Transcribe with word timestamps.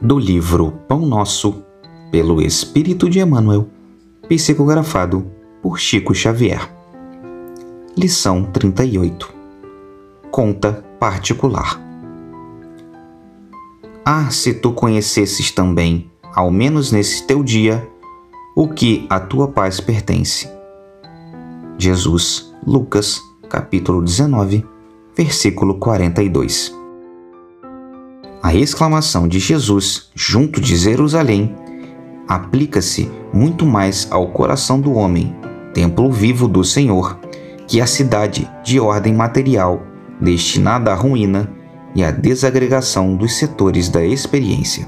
do 0.00 0.18
livro 0.18 0.72
Pão 0.88 1.06
Nosso, 1.06 1.62
pelo 2.10 2.42
Espírito 2.42 3.08
de 3.08 3.20
Emmanuel, 3.20 3.68
psicografado 4.28 5.26
por 5.62 5.78
Chico 5.78 6.14
Xavier. 6.14 6.70
Lição 7.96 8.44
38 8.44 9.32
Conta 10.30 10.84
particular. 10.98 11.80
Ah, 14.04 14.30
se 14.30 14.52
tu 14.52 14.72
conhecesses 14.72 15.50
também, 15.50 16.10
ao 16.34 16.50
menos 16.50 16.92
nesse 16.92 17.26
teu 17.26 17.42
dia, 17.42 17.88
o 18.56 18.68
que 18.68 19.06
a 19.08 19.18
tua 19.18 19.48
paz 19.48 19.80
pertence. 19.80 20.48
Jesus, 21.78 22.52
Lucas, 22.66 23.20
capítulo 23.48 24.02
19, 24.02 24.66
versículo 25.16 25.76
42. 25.76 26.83
Exclamação 28.56 29.26
de 29.26 29.40
Jesus 29.40 30.10
junto 30.14 30.60
de 30.60 30.76
Jerusalém 30.76 31.56
aplica-se 32.28 33.10
muito 33.32 33.66
mais 33.66 34.06
ao 34.12 34.28
coração 34.28 34.80
do 34.80 34.94
homem, 34.94 35.34
templo 35.74 36.08
vivo 36.08 36.46
do 36.46 36.62
Senhor, 36.62 37.18
que 37.66 37.80
a 37.80 37.86
cidade 37.86 38.48
de 38.62 38.78
ordem 38.78 39.12
material 39.12 39.82
destinada 40.20 40.92
à 40.92 40.94
ruína 40.94 41.50
e 41.96 42.04
à 42.04 42.12
desagregação 42.12 43.16
dos 43.16 43.34
setores 43.34 43.88
da 43.88 44.04
experiência. 44.04 44.86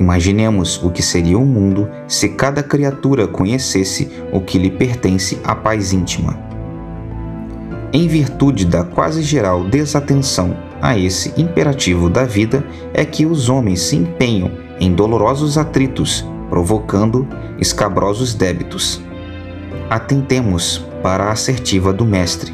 Imaginemos 0.00 0.82
o 0.82 0.90
que 0.90 1.00
seria 1.00 1.38
o 1.38 1.46
mundo 1.46 1.88
se 2.08 2.30
cada 2.30 2.60
criatura 2.64 3.28
conhecesse 3.28 4.10
o 4.32 4.40
que 4.40 4.58
lhe 4.58 4.70
pertence 4.70 5.38
à 5.44 5.54
paz 5.54 5.92
íntima. 5.92 6.36
Em 7.92 8.08
virtude 8.08 8.64
da 8.64 8.82
quase 8.82 9.22
geral 9.22 9.62
desatenção 9.62 10.71
a 10.82 10.98
esse 10.98 11.32
imperativo 11.40 12.10
da 12.10 12.24
vida, 12.24 12.66
é 12.92 13.04
que 13.04 13.24
os 13.24 13.48
homens 13.48 13.80
se 13.80 13.94
empenham 13.94 14.50
em 14.80 14.92
dolorosos 14.92 15.56
atritos, 15.56 16.26
provocando 16.50 17.26
escabrosos 17.60 18.34
débitos. 18.34 19.00
Atentemos 19.88 20.84
para 21.00 21.26
a 21.26 21.32
assertiva 21.32 21.92
do 21.92 22.04
Mestre, 22.04 22.52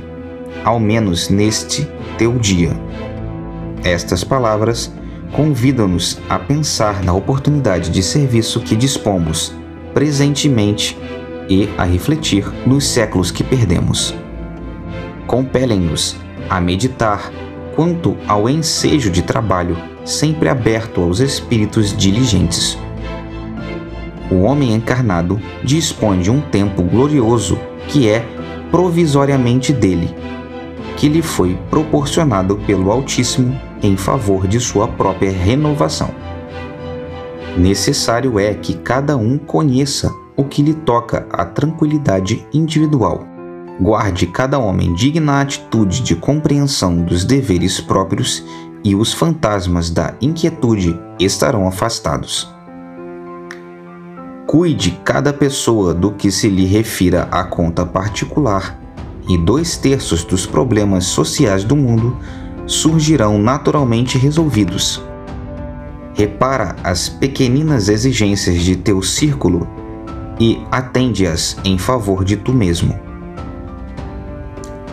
ao 0.63 0.79
menos 0.79 1.31
neste 1.31 1.89
teu 2.19 2.39
dia. 2.39 2.79
Estas 3.83 4.23
palavras 4.23 4.93
convidam-nos 5.33 6.21
a 6.29 6.39
pensar 6.39 7.03
na 7.03 7.15
oportunidade 7.15 7.91
de 7.91 8.03
serviço 8.03 8.61
que 8.61 8.77
dispomos 8.77 9.55
presentemente 9.95 10.99
e 11.49 11.69
a 11.79 11.85
refletir 11.85 12.45
nos 12.67 12.87
séculos 12.87 13.31
que 13.31 13.43
perdemos. 13.43 14.15
Compelem-nos 15.27 16.17
a 16.51 16.61
meditar 16.61 17.33
quanto 17.79 18.17
ao 18.27 18.51
ensejo 18.51 19.09
de 19.09 19.23
trabalho 19.23 19.77
sempre 20.05 20.49
aberto 20.49 21.01
aos 21.01 21.21
espíritos 21.21 21.97
diligentes. 21.97 22.77
O 24.33 24.41
homem 24.41 24.75
encarnado 24.75 25.41
dispõe 25.63 26.19
de 26.19 26.29
um 26.29 26.41
tempo 26.41 26.83
glorioso 26.83 27.57
que 27.87 28.09
é 28.09 28.27
provisoriamente 28.73 29.73
dele, 29.73 30.13
que 30.97 31.09
lhe 31.09 31.23
foi 31.23 31.57
proporcionado 31.71 32.57
pelo 32.67 32.91
Altíssimo 32.91 33.57
em 33.81 33.97
favor 33.97 34.49
de 34.49 34.59
sua 34.59 34.89
própria 34.89 35.31
renovação. 35.31 36.11
Necessário 37.57 38.41
é 38.41 38.55
que 38.55 38.75
cada 38.75 39.17
um 39.17 39.39
conheça 39.39 40.13
o 40.37 40.43
que 40.43 40.63
lhe 40.63 40.75
toca 40.75 41.29
à 41.31 41.45
tranquilidade 41.45 42.45
individual. 42.53 43.38
Guarde 43.81 44.27
cada 44.27 44.59
homem 44.59 44.93
digna 44.93 45.41
atitude 45.41 46.03
de 46.03 46.17
compreensão 46.17 46.97
dos 46.97 47.25
deveres 47.25 47.81
próprios 47.81 48.45
e 48.83 48.97
os 48.97 49.13
fantasmas 49.13 49.89
da 49.89 50.15
inquietude 50.21 50.99
estarão 51.19 51.69
afastados. 51.69 52.53
Cuide 54.49 54.99
cada 55.05 55.33
pessoa 55.33 55.95
do 55.95 56.11
que 56.11 56.31
se 56.33 56.49
lhe 56.49 56.65
refira 56.65 57.29
à 57.31 57.45
conta 57.45 57.87
particular, 57.87 58.81
e 59.29 59.37
dois 59.37 59.77
terços 59.77 60.25
dos 60.25 60.47
problemas 60.47 61.05
sociais 61.05 61.63
do 61.63 61.77
mundo 61.77 62.17
surgirão 62.67 63.39
naturalmente 63.39 64.19
resolvidos. 64.19 65.03
Repara 66.15 66.75
as 66.83 67.09
pequeninas 67.09 67.89
exigências 67.89 68.61
de 68.63 68.75
teu 68.75 69.03
círculo 69.03 69.69
e 70.41 70.59
atende-as 70.71 71.57
em 71.65 71.79
favor 71.79 72.25
de 72.25 72.37
tu 72.37 72.53
mesmo. 72.53 73.08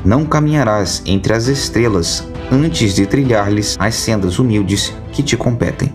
Não 0.05 0.23
caminharás 0.23 1.01
entre 1.03 1.33
as 1.33 1.47
estrelas 1.47 2.27
antes 2.51 2.93
de 2.93 3.07
trilhar-lhes 3.07 3.75
as 3.79 3.95
sendas 3.95 4.37
humildes 4.37 4.93
que 5.11 5.23
te 5.23 5.35
competem. 5.35 5.91